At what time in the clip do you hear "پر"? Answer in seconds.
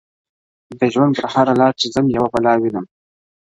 1.17-1.25